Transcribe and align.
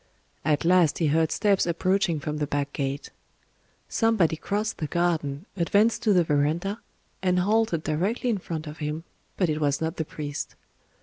At 0.43 0.65
last 0.65 0.97
he 0.97 1.09
heard 1.09 1.31
steps 1.31 1.67
approaching 1.67 2.19
from 2.19 2.37
the 2.37 2.47
back 2.47 2.73
gate. 2.73 3.11
Somebody 3.87 4.35
crossed 4.35 4.79
the 4.79 4.87
garden, 4.87 5.45
advanced 5.55 6.01
to 6.01 6.11
the 6.11 6.23
verandah, 6.23 6.81
and 7.21 7.37
halted 7.37 7.83
directly 7.83 8.31
in 8.31 8.39
front 8.39 8.65
of 8.65 8.79
him—but 8.79 9.47
it 9.47 9.61
was 9.61 9.79
not 9.79 9.97
the 9.97 10.05
priest. 10.05 10.55